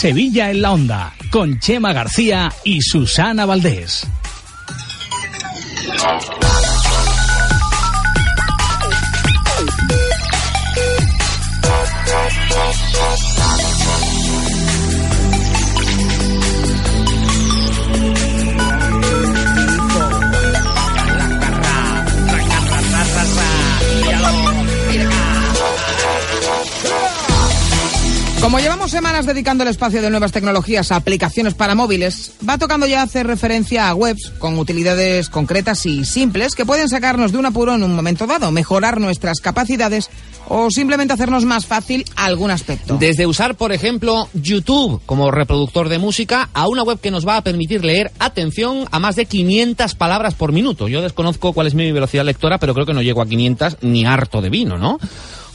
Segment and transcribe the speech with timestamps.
[0.00, 4.08] Sevilla en la Onda, con Chema García y Susana Valdés.
[28.40, 32.86] Como llevamos semanas dedicando el espacio de nuevas tecnologías a aplicaciones para móviles, va tocando
[32.86, 37.44] ya hacer referencia a webs con utilidades concretas y simples que pueden sacarnos de un
[37.44, 40.08] apuro en un momento dado, mejorar nuestras capacidades
[40.48, 42.96] o simplemente hacernos más fácil algún aspecto.
[42.98, 47.36] Desde usar, por ejemplo, YouTube como reproductor de música a una web que nos va
[47.36, 50.88] a permitir leer, atención, a más de 500 palabras por minuto.
[50.88, 54.06] Yo desconozco cuál es mi velocidad lectora, pero creo que no llego a 500 ni
[54.06, 54.98] harto de vino, ¿no?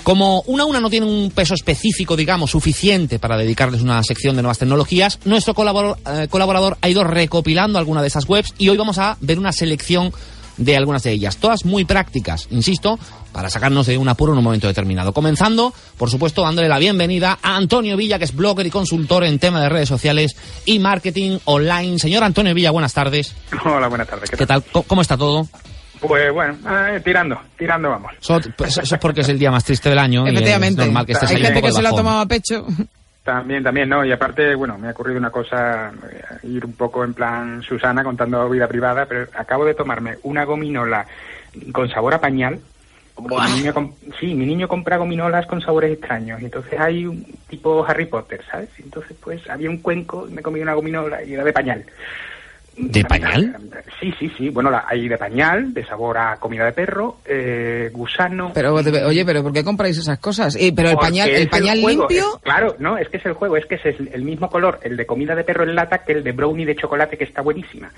[0.06, 4.44] Como una una no tiene un peso específico, digamos, suficiente para dedicarles una sección de
[4.44, 8.78] nuevas tecnologías, nuestro colaborador, eh, colaborador ha ido recopilando alguna de esas webs y hoy
[8.78, 10.14] vamos a ver una selección
[10.58, 13.00] de algunas de ellas, todas muy prácticas, insisto,
[13.32, 15.12] para sacarnos de un apuro en un momento determinado.
[15.12, 19.40] Comenzando, por supuesto, dándole la bienvenida a Antonio Villa, que es blogger y consultor en
[19.40, 21.98] tema de redes sociales y marketing online.
[21.98, 23.34] Señor Antonio Villa, buenas tardes.
[23.66, 24.30] Hola, buenas tardes.
[24.30, 24.64] ¿Qué, tal?
[24.86, 25.48] ¿Cómo está todo?
[26.00, 28.14] Pues bueno, eh, tirando, tirando vamos.
[28.20, 30.28] Eso, pues, eso es porque es el día más triste del año.
[30.28, 30.82] Efectivamente.
[30.82, 32.66] Y es normal que estés Hay gente que se lo ha tomado a pecho.
[33.26, 34.06] También, también, ¿no?
[34.06, 38.04] Y aparte, bueno, me ha ocurrido una cosa, eh, ir un poco en plan Susana
[38.04, 41.08] contando vida privada, pero acabo de tomarme una gominola
[41.72, 42.60] con sabor a pañal.
[43.18, 43.74] Mi niño
[44.20, 46.40] sí, mi niño compra gominolas con sabores extraños.
[46.40, 48.70] Y entonces hay un tipo Harry Potter, ¿sabes?
[48.78, 51.84] Y entonces, pues, había un cuenco, me comí una gominola y era de pañal.
[52.78, 53.56] ¿De pañal?
[54.02, 54.50] Sí, sí, sí.
[54.50, 58.52] Bueno, la, hay de pañal, de sabor a comida de perro, eh, gusano.
[58.54, 60.56] Pero, oye, pero ¿por qué compráis esas cosas?
[60.58, 62.36] Eh, pero el Porque pañal, el pañal limpio.
[62.36, 64.80] es- claro, no, es que es el juego, es que es el, el mismo color,
[64.84, 67.42] el de comida de perro en lata, que el de brownie de chocolate, que está
[67.42, 67.90] buenísima.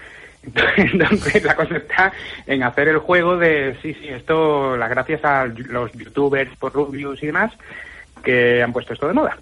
[0.77, 2.13] Entonces, la cosa está
[2.45, 7.21] en hacer el juego de, sí, sí, esto, las gracias a los youtubers por reviews
[7.23, 7.51] y demás,
[8.23, 9.37] que han puesto esto de moda.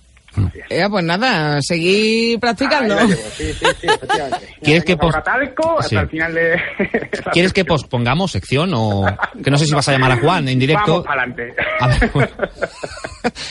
[0.69, 2.97] Eh, pues nada, seguir practicando.
[3.07, 3.87] Sí, sí, sí.
[4.63, 5.95] ¿Quieres que Venga, pos- por talco hasta Sí.
[5.95, 6.59] el final de...
[7.33, 9.05] ¿Quieres que pospongamos sección o
[9.43, 11.03] que no sé si vas a llamar a Juan en directo?
[11.03, 11.35] Vamos.
[11.79, 12.29] A ver, bueno.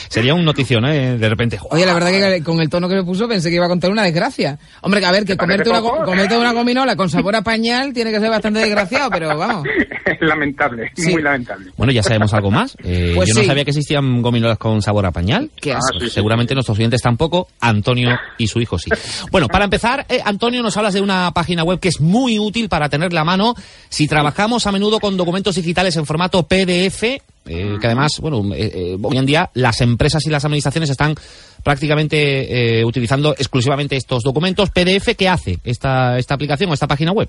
[0.09, 1.19] Sería un notición, ¿eh?
[1.19, 1.59] De repente.
[1.71, 3.91] Oye, la verdad que con el tono que me puso pensé que iba a contar
[3.91, 4.59] una desgracia.
[4.83, 7.43] Hombre, que a ver, que ¿Te parece comerte una, comerte una gominola con sabor a
[7.43, 9.67] pañal tiene que ser bastante desgraciado, pero vamos.
[10.21, 11.11] lamentable, Sí.
[11.13, 11.71] muy lamentable.
[11.77, 12.77] Bueno, ya sabemos algo más.
[12.85, 15.51] Eh, Pues yo no sabía que existían gominolas con sabor a pañal.
[15.61, 15.73] Qué.
[15.73, 18.91] Ah, sí, sí, Seguramente oyentes tampoco, Antonio y su hijo sí.
[19.31, 22.69] Bueno, para empezar, eh, Antonio, nos hablas de una página web que es muy útil
[22.69, 23.55] para tenerla a mano
[23.89, 27.03] si trabajamos a menudo con documentos digitales en formato PDF,
[27.47, 31.15] eh, que además, bueno, eh, eh, hoy en día las empresas y las administraciones están
[31.63, 34.71] prácticamente utilizando exclusivamente estos documentos.
[34.71, 37.29] PDF, ¿qué hace esta, esta aplicación o esta página web?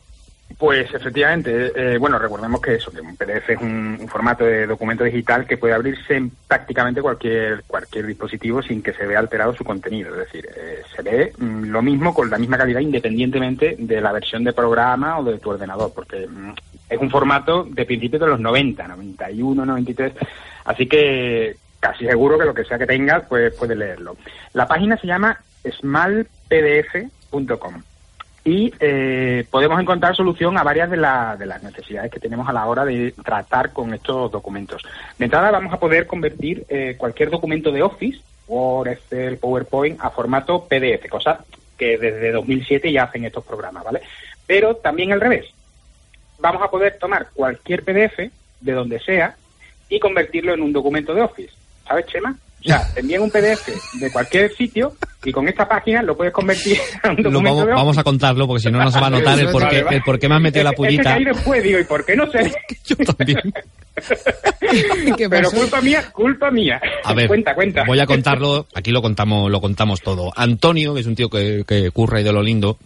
[0.58, 5.04] Pues efectivamente, eh, bueno, recordemos que eso, que un PDF es un, formato de documento
[5.04, 9.66] digital que puede abrirse en prácticamente cualquier cualquier dispositivo sin que se vea alterado su
[9.66, 10.12] contenido.
[10.12, 14.14] Es decir, eh, se ve mm, lo mismo con la misma calidad independientemente de la
[14.14, 16.54] versión de programa o de tu ordenador, porque mm,
[16.90, 20.14] es un formato de principios de los 90, 91, 93,
[20.64, 24.16] así que casi seguro que lo que sea que tengas, pues puedes leerlo.
[24.54, 25.38] La página se llama
[25.70, 27.84] smalpdf.com
[28.46, 32.54] y eh, podemos encontrar solución a varias de, la- de las necesidades que tenemos a
[32.54, 34.84] la hora de tratar con estos documentos.
[35.18, 40.12] De entrada vamos a poder convertir eh, cualquier documento de Office, Word, Excel, PowerPoint, a
[40.12, 41.44] formato PDF, cosa
[41.76, 44.02] que desde 2007 ya hacen estos programas, ¿vale?
[44.46, 45.46] Pero también al revés.
[46.38, 48.30] Vamos a poder tomar cualquier PDF
[48.62, 49.36] de donde sea
[49.90, 51.52] y convertirlo en un documento de Office.
[51.88, 52.36] ¿Sabes, Chema?
[52.66, 53.68] O sea, te envían un PDF
[54.00, 57.58] de cualquier sitio y con esta página lo puedes convertir en un Lo documento vamos,
[57.58, 57.76] de Office.
[57.76, 60.20] vamos a contarlo porque si no nos va a notar el por qué, el por
[60.20, 61.20] qué me has metido la Es- es que pullita.
[61.20, 62.52] después, digo, ¿y por qué no sé?
[62.86, 63.54] Yo también.
[65.18, 66.82] ¿Qué Pero culpa mía, culpa mía.
[67.04, 67.84] A ver, cuenta, cuenta.
[67.86, 70.34] voy a contarlo, aquí lo contamos, lo contamos todo.
[70.36, 72.78] Antonio, que es un tío que, que curra y de lo lindo,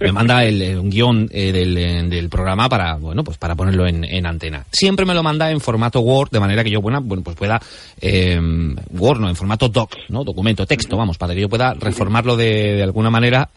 [0.00, 3.54] me manda el, eh, un guion eh, del, eh, del programa para, bueno, pues para
[3.54, 4.64] ponerlo en, en antena.
[4.70, 7.60] Siempre me lo manda en formato Word, de manera que yo, bueno pues pueda,
[8.00, 8.40] eh,
[8.90, 10.24] Word, no, en formato doc, ¿no?
[10.24, 13.50] Documento, texto, vamos, para que yo pueda reformarlo de, de alguna manera.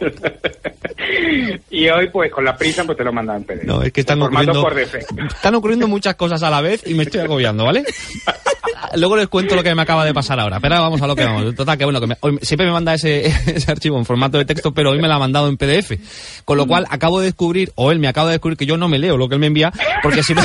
[1.70, 3.64] y hoy, pues con la prisa, pues te lo mandan en PDF.
[3.64, 5.14] No, es que están ocurriendo, por defecto.
[5.26, 7.84] están ocurriendo muchas cosas a la vez y me estoy agobiando, ¿vale?
[8.96, 10.58] Luego les cuento lo que me acaba de pasar ahora.
[10.58, 11.54] Pero vamos a lo que vamos.
[11.54, 14.44] Total, que bueno, que me- hoy siempre me manda ese, ese archivo en formato de
[14.44, 15.92] texto, pero hoy me lo ha mandado en PDF.
[16.44, 18.88] Con lo cual acabo de descubrir, o él me acaba de descubrir que yo no
[18.88, 20.42] me leo lo que él me envía, porque si me-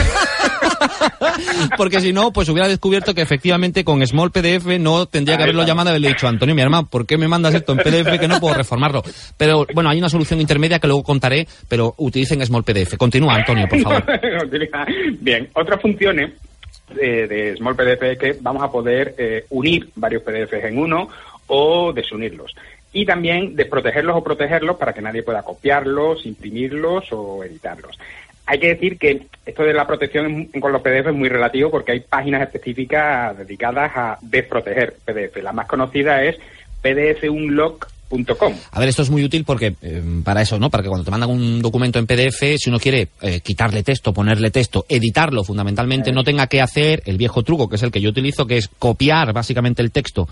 [1.77, 5.65] Porque si no, pues hubiera descubierto que efectivamente con Small PDF no tendría que haberlo
[5.65, 8.27] llamado y haberle dicho, Antonio, mi hermano, ¿por qué me mandas esto en PDF que
[8.27, 9.03] no puedo reformarlo?
[9.37, 12.97] Pero bueno, hay una solución intermedia que luego contaré, pero utilicen Small PDF.
[12.97, 14.03] Continúa, Antonio, por favor.
[15.19, 16.33] Bien, otras funciones
[16.99, 21.09] eh, de Small PDF es que vamos a poder eh, unir varios PDFs en uno
[21.47, 22.53] o desunirlos.
[22.93, 27.97] Y también desprotegerlos o protegerlos para que nadie pueda copiarlos, imprimirlos o editarlos.
[28.47, 31.71] Hay que decir que esto de la protección en- con los PDF es muy relativo
[31.71, 35.41] porque hay páginas específicas dedicadas a desproteger PDF.
[35.41, 36.35] La más conocida es
[36.81, 38.53] pdfunlock.com.
[38.71, 40.69] A ver, esto es muy útil porque eh, para eso, ¿no?
[40.69, 44.13] Para que cuando te mandan un documento en PDF, si uno quiere eh, quitarle texto,
[44.13, 48.01] ponerle texto, editarlo fundamentalmente, no tenga que hacer el viejo truco, que es el que
[48.01, 50.27] yo utilizo, que es copiar básicamente el texto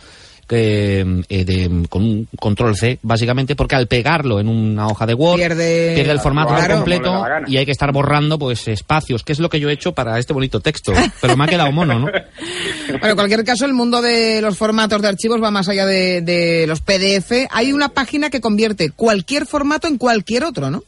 [0.48, 5.14] que, eh, de- con un control C, básicamente, porque al pegarlo en una hoja de
[5.14, 6.76] Word Pierde- el formato Claro.
[6.76, 9.94] Completo y hay que estar borrando pues espacios, que es lo que yo he hecho
[9.94, 10.94] para este bonito texto.
[11.22, 12.08] Pero me ha quedado mono, ¿no?
[12.90, 16.22] Bueno, en cualquier caso, el mundo de los formatos de archivos va más allá de,
[16.22, 17.48] de los PDF.
[17.50, 20.84] Hay una página que convierte cualquier formato en cualquier otro, ¿no?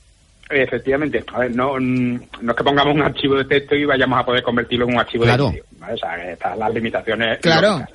[0.49, 1.23] Efectivamente.
[1.33, 4.25] A ver, no, mm, no es que pongamos un archivo de texto y vayamos a
[4.25, 5.45] poder convertirlo en un archivo Claro.
[5.45, 5.65] de vídeo.
[5.79, 5.93] ¿vale?
[5.93, 7.39] O sea, están las limitaciones.
[7.41, 7.71] Claro.
[7.79, 7.89] lógicas.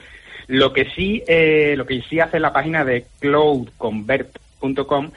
[0.50, 5.10] Lo que sí, eh, lo que sí hace la página de cloudconvert.com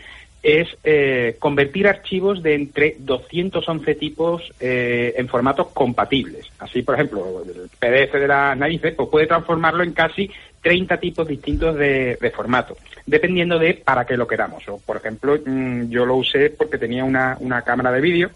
[0.43, 6.45] es eh, convertir archivos de entre 211 tipos eh, en formatos compatibles.
[6.59, 10.29] Así, por ejemplo, el PDF de las narices pues puede transformarlo en casi
[10.61, 12.77] 30 tipos distintos de, de formato,
[13.07, 14.67] dependiendo de para qué lo queramos.
[14.67, 18.29] O, por ejemplo, mm, yo lo usé porque tenía una, una cámara de vídeo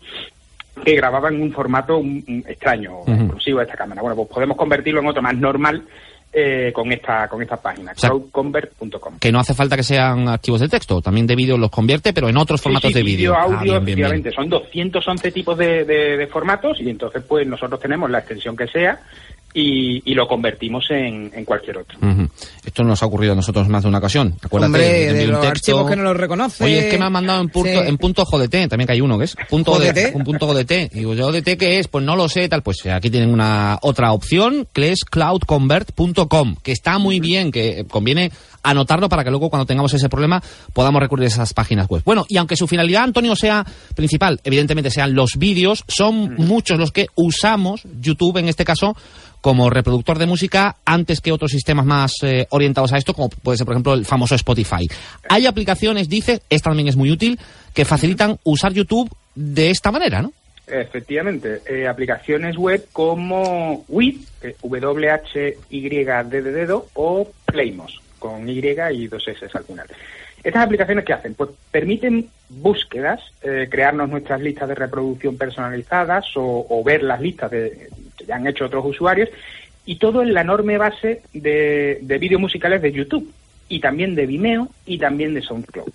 [0.84, 3.12] que grababa en un formato mm, mm, extraño, Ujú.
[3.12, 4.02] exclusivo de esta cámara.
[4.02, 5.84] Bueno, pues podemos convertirlo en otro más normal
[6.34, 8.10] eh, con esta con esta página, O sea.
[9.20, 12.30] Que no hace falta que sean archivos de texto, también de vídeo los convierte, pero
[12.30, 13.34] en otros formatos Sí, sí, de vídeo.
[13.34, 14.08] Ah, audio, bien, bien, bien.
[14.12, 14.32] efectivamente.
[14.32, 18.68] Son 211 tipos de, de- de formatos y entonces pues nosotros tenemos la extensión que
[18.68, 19.00] sea
[19.60, 21.98] y, y lo convertimos en, en cualquier otro.
[22.64, 24.36] Esto nos ha ocurrido a nosotros más de una ocasión.
[24.42, 25.50] Acuérdate, Hombre, de los texto.
[25.52, 26.64] archivos que no los reconoce.
[26.64, 27.88] Oye, es que me han mandado en punto, Sí.
[27.90, 29.80] en punto JDT, también que hay uno que es punto
[30.14, 30.92] un punto JDT.
[30.94, 31.88] Digo, ¿yo JDT qué es?
[31.88, 32.62] Pues no lo sé, tal.
[32.62, 38.32] Pues aquí tienen una otra opción, que es cloudconvert.com, que está muy bien, que conviene
[38.64, 40.44] anotarlo para que luego cuando tengamos ese problema
[40.74, 42.02] podamos recurrir a esas páginas web.
[42.06, 43.66] Bueno, y aunque su finalidad, Antonio, sea
[43.96, 48.96] principal, evidentemente sean los vídeos, son muchos los que usamos YouTube en este caso
[49.48, 53.58] como reproductor de música antes que otros sistemas más eh, orientados a esto, como puede
[53.58, 54.90] ser, por ejemplo, el famoso Spotify.
[55.30, 57.40] Hay aplicaciones, dice, esta también es muy útil,
[57.74, 60.34] que facilitan usar YouTube de esta manera, ¿no?
[60.68, 69.08] Efectivamente, eh, aplicaciones web como WID, que W-H-Y-D de dedo, o Playmos, con Y y
[69.08, 69.88] dos S al final.
[70.44, 71.36] Estas aplicaciones, ¿qué hacen?
[71.36, 77.50] Pues permiten búsquedas, eh, crearnos nuestras listas de reproducción personalizadas o, o ver las listas
[77.50, 79.30] de, que ya han hecho otros usuarios,
[79.86, 83.32] y todo en la enorme base de, de vídeos musicales de YouTube,
[83.70, 85.94] y también de Vimeo, y también de SoundCloud.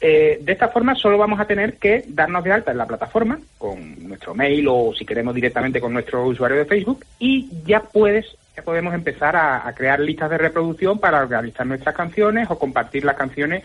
[0.00, 3.38] Eh, de esta forma solo vamos a tener que darnos de alta en la plataforma
[3.58, 8.26] con nuestro mail o si queremos directamente con nuestro usuario de Facebook y ya puedes
[8.54, 13.04] ya podemos empezar a, a crear listas de reproducción para organizar nuestras canciones o compartir
[13.04, 13.64] las canciones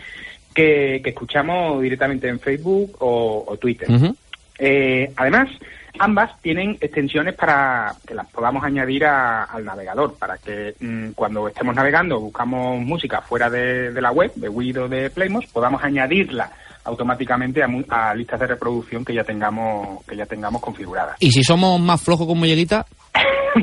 [0.52, 3.88] que, que escuchamos directamente en Facebook o, o Twitter.
[4.58, 5.48] Eh, además,
[5.98, 11.46] ambas tienen extensiones para que las podamos añadir a- al navegador, para que mm, cuando
[11.48, 15.82] estemos navegando, buscamos música fuera de, de la web, de Wid o de Playmos, podamos
[15.84, 16.50] añadirla
[16.84, 21.16] automáticamente a, a listas de reproducción que ya tengamos que ya tengamos configuradas.
[21.20, 22.84] Y si somos más flojos con Miguelita,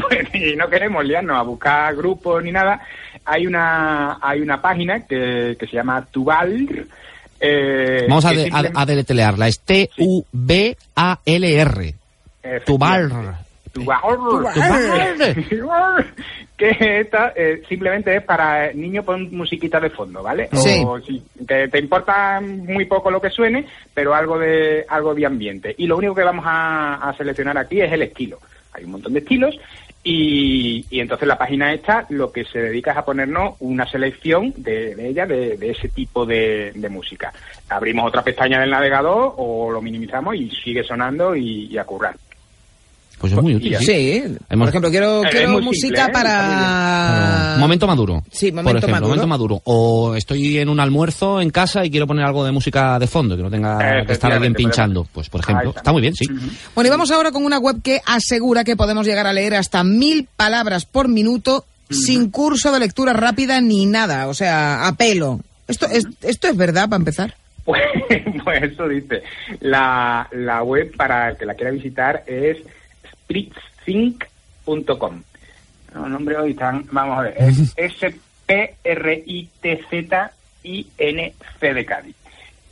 [0.09, 2.79] Pues, y no queremos liarnos a buscar grupos ni nada,
[3.25, 6.87] hay una hay una página que, que se llama Tubal.
[7.39, 9.47] eh, vamos a, de- a deletrearla.
[9.49, 9.59] Es
[10.81, 11.95] T-U-B-A-L-R.
[12.65, 13.09] Tubar.
[13.71, 14.01] Tubar.
[16.57, 20.49] que esta eh, simplemente es para eh, niños pon musiquita de fondo, ¿vale?
[20.53, 20.83] Sí.
[20.85, 25.25] O si te, te importa muy poco lo que suene, pero algo de algo de
[25.25, 25.73] ambiente.
[25.77, 28.39] Y lo único que vamos a, a seleccionar aquí es el estilo.
[28.73, 29.57] Hay un montón de estilos
[30.03, 34.53] Y, y entonces la página esta lo que se dedica es a ponernos una selección
[34.57, 37.33] de, de ella, de, de ese tipo de, de música.
[37.69, 42.15] Abrimos otra pestaña del navegador o lo minimizamos y sigue sonando y, y a currar.
[43.21, 43.77] Pues es muy útil.
[43.77, 43.85] ¿sí?
[43.85, 46.11] Sí, por ejemplo, quiero, quiero música simple, ¿eh?
[46.11, 47.55] para...
[47.59, 48.23] Momento maduro.
[48.31, 49.09] Sí, por momento ejemplo, maduro.
[49.09, 49.61] momento maduro.
[49.65, 53.37] O estoy en un almuerzo en casa y quiero poner algo de música de fondo,
[53.37, 55.07] que no tenga que estar alguien pinchando.
[55.13, 55.81] Pues, por ejemplo, está.
[55.81, 56.25] está muy bien, sí.
[56.73, 59.83] Bueno, y vamos ahora con una web que asegura que podemos llegar a leer hasta
[59.83, 65.41] mil palabras por minuto sin curso de lectura rápida ni nada, o sea, a pelo.
[65.67, 67.35] ¿Esto es, esto es verdad para empezar?
[67.63, 67.83] Pues,
[68.43, 69.21] pues eso dice.
[69.59, 72.57] La, la web para el que la quiera visitar es
[73.31, 75.21] spritzthink.com.
[75.93, 77.73] No, nombre hoy están, vamos a ver, es
[80.41, 82.15] S-P-R-I-T-Z-I-N-C de Cádiz.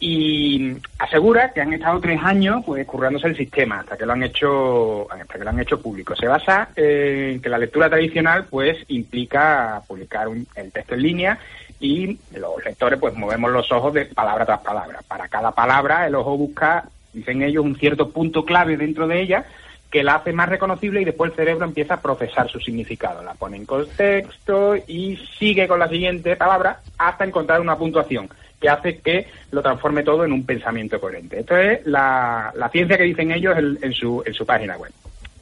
[0.02, 4.24] Y asegura que han estado tres años pues currándose el sistema hasta que lo han
[4.24, 6.16] hecho hasta que lo han hecho público.
[6.16, 11.38] Se basa en que la lectura tradicional pues implica publicar un- el texto en línea
[11.82, 15.02] y los lectores pues movemos los ojos de palabra tras palabra.
[15.06, 19.46] Para cada palabra el ojo busca, dicen ellos, un cierto punto clave dentro de ella
[19.90, 23.24] que la hace más reconocible y después el cerebro empieza a procesar su significado.
[23.24, 28.30] La pone en contexto y sigue con la siguiente palabra hasta encontrar una puntuación
[28.60, 31.40] que hace que lo transforme todo en un pensamiento coherente.
[31.40, 34.92] Esto es la, la ciencia que dicen ellos en, su, en su página web.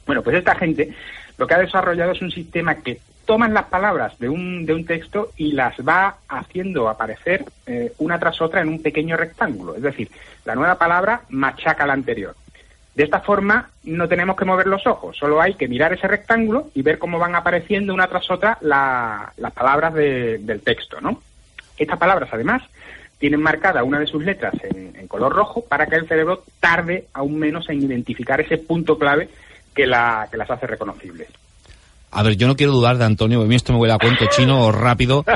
[0.06, 0.94] Bueno, pues esta gente
[1.36, 4.86] lo que ha desarrollado es un sistema que toman las palabras de un, de un
[4.86, 9.76] texto y las va haciendo aparecer eh, una tras otra en un pequeño rectángulo.
[9.76, 10.10] Es decir,
[10.46, 12.34] la nueva palabra machaca la anterior.
[12.98, 16.70] De esta forma no tenemos que mover los ojos, solo hay que mirar ese rectángulo
[16.74, 21.22] y ver cómo van apareciendo una tras otra la- las palabras de- del texto, ¿no?
[21.78, 22.60] Estas palabras, además,
[23.20, 27.06] tienen marcada una de sus letras en, en color rojo para que el cerebro tarde
[27.12, 29.28] aún menos en identificar ese punto clave
[29.72, 31.28] que, la, que las hace reconocibles.
[32.10, 34.26] A ver, yo no quiero dudar de Antonio, a mí esto me huele a cuento
[34.26, 35.24] chino rápido.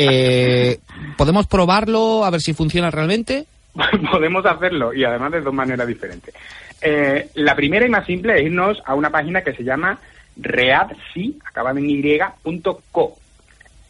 [0.00, 0.78] Eh,
[1.16, 3.46] ¿Podemos probarlo a ver si funciona realmente?
[4.10, 6.34] Podemos hacerlo y además de dos maneras diferentes.
[6.80, 9.98] Eh, la primera y más simple es irnos a una página que se llama
[10.36, 13.16] readsi, en y.co.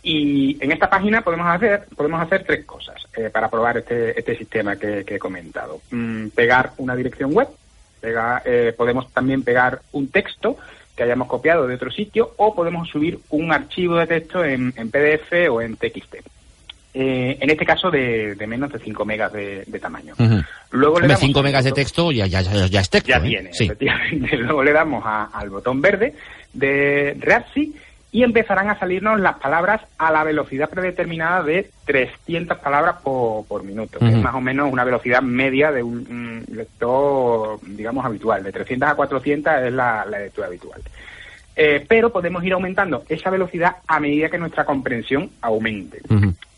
[0.02, 4.36] Y en esta página podemos hacer, podemos hacer tres cosas eh, para probar este, este
[4.36, 5.80] sistema que, he comentado.
[5.90, 7.48] Mm, pegar una dirección web,
[8.02, 10.56] eh, podemos también pegar un texto
[10.96, 14.90] que hayamos copiado de otro sitio o podemos subir un archivo de texto en, en
[14.90, 16.16] PDF o en TXT.
[16.94, 20.14] Eh, en este caso de, de menos de 5 megas de, de tamaño.
[20.18, 20.42] Ujú.
[20.72, 23.08] Luego le Hombre, damos 5 al megas de texto ya, ya, ya, ya es texto.
[23.10, 23.20] ya ¿eh?
[23.28, 23.64] tiene, Sí.
[23.66, 24.36] efectivamente.
[24.38, 26.14] Luego le damos a- al botón verde
[26.54, 27.74] de Readsy
[28.10, 33.62] y empezarán a salirnos las palabras a la velocidad predeterminada de 300 palabras por, por
[33.64, 38.42] minuto, que es más o menos una velocidad media de un, un lector, digamos, habitual.
[38.42, 40.80] De 300 a 400 es la, la lectura habitual.
[41.54, 45.98] Eh, pero podemos ir aumentando esa velocidad a medida que nuestra comprensión aumente.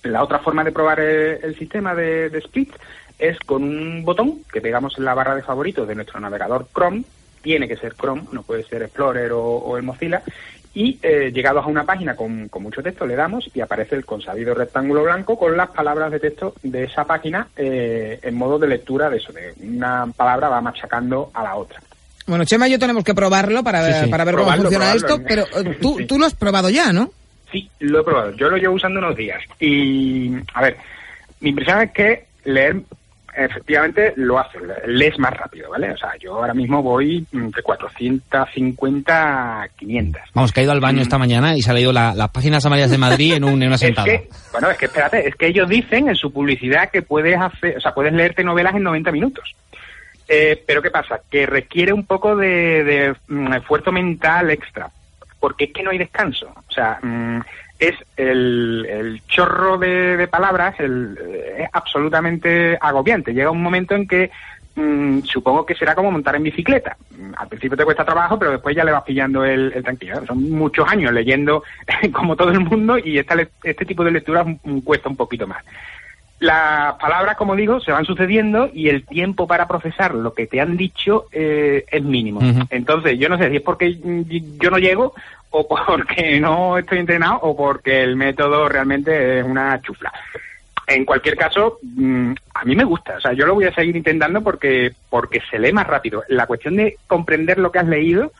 [0.03, 2.73] La otra forma de probar el, el sistema de, de Split
[3.19, 7.05] es con un botón que pegamos en la barra de favoritos de nuestro navegador Chrome.
[7.43, 10.23] Tiene que ser Chrome, no puede ser Explorer o, o el Mozilla.
[10.73, 14.05] Y eh, llegados a una página con, con mucho texto, le damos y aparece el
[14.05, 18.69] consabido rectángulo blanco con las palabras de texto de esa página eh, en modo de
[18.69, 21.81] lectura de eso, de una palabra va machacando a la otra.
[22.27, 24.11] Bueno, Chema y yo tenemos que probarlo para, Sí, sí.
[24.11, 25.25] para ver Probarlo, cómo funciona probarlo.
[25.27, 26.07] esto, pero eh, tú, Sí.
[26.07, 27.11] tú lo has probado ya, ¿no?
[27.51, 28.31] Sí, lo he probado.
[28.37, 29.43] Yo lo llevo usando unos días.
[29.59, 30.77] Y, a ver,
[31.41, 32.77] mi impresión es que leer
[33.37, 35.91] efectivamente lo hace, lees más rápido, ¿vale?
[35.93, 40.23] O sea, yo ahora mismo voy mm, de 450 a 500.
[40.35, 42.65] Vamos, que ha ido al baño esta mañana y se ha leído la- las páginas
[42.67, 44.05] amarillas de Madrid en, un- en una Es sentada.
[44.07, 47.77] que, bueno, es que espérate, es que ellos dicen en su publicidad que puedes hacer,
[47.77, 49.55] o sea, puedes leerte novelas en 90 minutos.
[50.29, 51.21] Eh, pero ¿qué pasa?
[51.31, 54.89] Que requiere un poco de, de, mm, esfuerzo mental extra,
[55.41, 56.53] porque es que no hay descanso.
[56.55, 57.41] O sea, mm,
[57.79, 63.33] es el, el chorro de, de palabras, el, eh, es absolutamente agobiante.
[63.33, 64.31] Llega un momento en que
[64.77, 66.97] mm, supongo que será como montar en bicicleta.
[67.19, 70.25] Mm, Al principio te cuesta trabajo, pero después ya le vas pillando el, el tranquilo.
[70.27, 71.65] Son muchos años leyendo
[72.13, 75.65] como todo el mundo y esta, este tipo de lectura mm, cuesta un poquito más.
[76.41, 80.59] Las palabras, como digo, se van sucediendo y el tiempo para procesar lo que te
[80.59, 82.41] han dicho eh, es mínimo.
[82.71, 83.99] Entonces, yo no sé si es porque
[84.59, 85.13] yo no llego
[85.51, 90.11] o porque no estoy entrenado o porque el método realmente es una chufla.
[90.87, 93.17] En cualquier caso, mm, a mí me gusta.
[93.19, 96.25] O sea, yo lo voy a seguir intentando porque, porque se lee más rápido.
[96.29, 98.33] La cuestión de comprender lo que has leído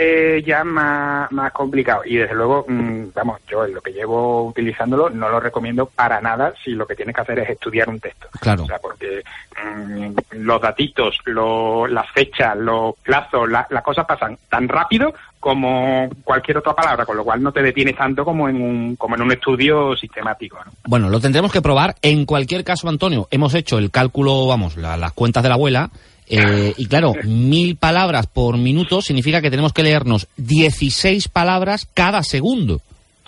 [0.00, 2.02] eh, ya más, más complicado.
[2.04, 6.20] Y desde luego, mm, vamos, yo en lo que llevo utilizándolo no lo recomiendo para
[6.20, 8.28] nada si lo que tienes que hacer es estudiar un texto.
[8.40, 8.62] Claro.
[8.62, 9.24] O sea, porque
[9.60, 16.08] mm, los datitos, lo- las fechas, los plazos, la- las cosas pasan tan rápido como
[16.24, 19.22] cualquier otra palabra, con lo cual no te detienes tanto como en un, como en
[19.22, 20.58] un estudio sistemático.
[20.64, 20.70] ¿no?
[20.86, 21.96] Bueno, lo tendremos que probar.
[22.02, 25.90] En cualquier caso, Antonio, hemos hecho el cálculo, vamos, la- las cuentas de la abuela.
[26.30, 32.22] Eh, y claro, mil palabras por minuto significa que tenemos que leernos 16 palabras cada
[32.22, 32.80] segundo.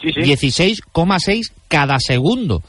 [0.03, 2.63] Sí, sí, 16,6 cada segundo.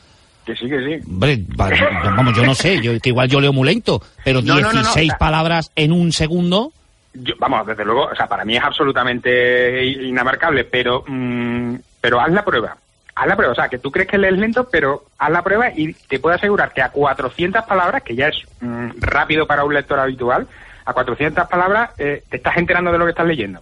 [0.46, 1.08] que sí, que sí.
[1.08, 1.70] Hombre, va-
[2.16, 4.68] vamos, yo no sé, yo, que igual yo leo muy lento, pero No, no, no,
[4.68, 6.72] no, 16 o sea- palabras en un segundo.
[7.14, 12.32] Yo- vamos, desde luego, o sea, para mí es absolutamente inamarcable, pero, mm, pero haz
[12.32, 12.76] la prueba.
[13.22, 15.68] Haz la prueba, o sea, que tú crees que lees lento, pero haz la prueba
[15.76, 19.76] y te puedo asegurar que a 400 palabras, que ya es mm, rápido para un
[19.76, 20.48] lector habitual,
[20.84, 23.62] a 400 palabras eh, te estás enterando de lo que estás leyendo.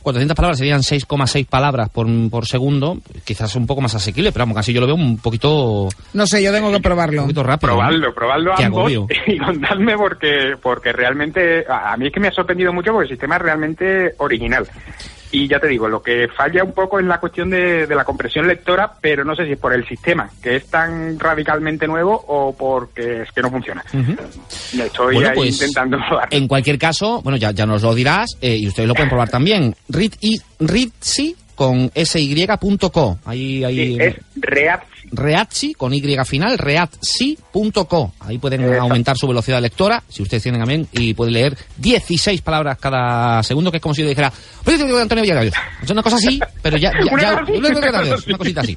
[0.00, 2.96] 400 palabras serían 6,6 palabras por, por segundo.
[3.22, 6.42] Quizás un poco más asequible, pero vamos, casi yo lo veo un poquito, No sé,
[6.42, 7.20] yo tengo que un probarlo.
[7.22, 7.72] poquito rápido.
[7.72, 7.78] ¿no?
[7.80, 8.92] Probadlo, probadlo Qué ambos
[9.26, 13.08] y contadme porque, porque realmente, a, a mí es que me ha sorprendido mucho porque
[13.08, 14.66] el sistema es realmente original.
[15.32, 18.04] Y ya te digo, lo que falla un poco es la cuestión de, de la
[18.04, 22.24] compresión lectora, pero no sé si es por el sistema, que es tan radicalmente nuevo,
[22.28, 23.84] o porque es que no funciona.
[23.92, 24.16] Ujú.
[24.82, 26.28] Estoy Bueno, ahí pues, intentando probar.
[26.30, 29.28] En cualquier caso, bueno, ya, ya nos lo dirás eh, y ustedes lo pueden probar
[29.28, 29.74] también.
[29.88, 33.18] Read y Readsi con sy.co.
[33.24, 33.76] Ahí, ahí.
[33.76, 34.84] Sí, es React.
[35.12, 38.12] Readsi con Y final, readsi.co.
[38.20, 38.82] Ahí pueden Exacto.
[38.82, 43.40] aumentar su velocidad lectora, si ustedes tienen a bien, y pueden leer 16 palabras cada
[43.42, 44.32] segundo, que es como si yo dijera,
[44.64, 48.76] "Pues, Antonio Villa, es una cosa así, pero ya, ya, ya- una cosita así.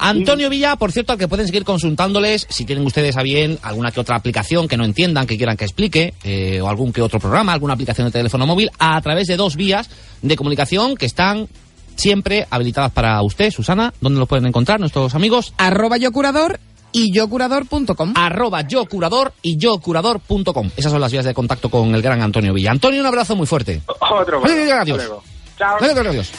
[0.00, 3.90] Antonio Villa, por cierto, al que pueden seguir consultándoles, si tienen ustedes a bien alguna
[3.92, 7.20] que otra aplicación que no entiendan, que quieran que explique, eh, o algún que otro
[7.20, 9.88] programa, alguna aplicación de teléfono móvil, a través de dos vías
[10.22, 11.48] de comunicación que están
[11.98, 13.92] siempre habilitadas para usted, Susana.
[14.00, 15.52] ¿Dónde lo pueden encontrar nuestros amigos?
[15.58, 16.58] Arroba yo curador
[16.92, 18.14] y yocurador.com.
[18.16, 20.70] arroba yocurador y yocurador.com.
[20.76, 22.70] Esas son las vías de contacto con el gran Antonio Villa.
[22.70, 23.82] Antonio, un abrazo muy fuerte.
[23.86, 24.42] Otro.
[24.44, 24.80] Adiós, bueno.
[24.80, 24.98] adiós.
[24.98, 25.22] Hasta luego.
[25.58, 25.76] Chao.
[25.80, 26.32] Adiós, adiós.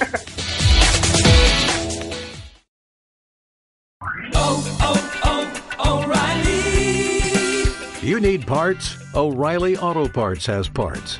[8.02, 8.98] You need parts?
[9.14, 11.20] O'Reilly Auto Parts has parts.